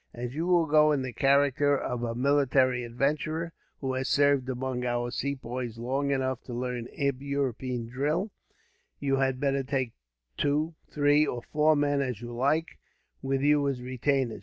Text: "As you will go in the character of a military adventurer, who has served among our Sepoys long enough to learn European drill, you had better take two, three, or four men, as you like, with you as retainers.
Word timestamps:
"As 0.15 0.33
you 0.33 0.47
will 0.47 0.65
go 0.65 0.91
in 0.91 1.03
the 1.03 1.13
character 1.13 1.77
of 1.77 2.01
a 2.01 2.15
military 2.15 2.83
adventurer, 2.83 3.53
who 3.81 3.93
has 3.93 4.09
served 4.09 4.49
among 4.49 4.83
our 4.83 5.11
Sepoys 5.11 5.77
long 5.77 6.09
enough 6.09 6.41
to 6.45 6.55
learn 6.55 6.87
European 6.97 7.87
drill, 7.87 8.31
you 8.99 9.17
had 9.17 9.39
better 9.39 9.61
take 9.61 9.93
two, 10.37 10.73
three, 10.91 11.27
or 11.27 11.43
four 11.43 11.75
men, 11.75 12.01
as 12.01 12.19
you 12.19 12.33
like, 12.35 12.79
with 13.21 13.43
you 13.43 13.67
as 13.69 13.79
retainers. 13.83 14.39